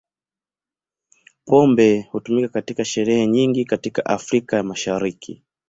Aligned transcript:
Pombe 1.45 2.07
hutumika 2.11 2.47
katika 2.49 2.85
sherehe 2.85 3.27
nyingi 3.27 3.65
katika 3.65 4.05
Afrika 4.05 4.57
ya 4.57 4.63
Mashariki. 4.63 5.43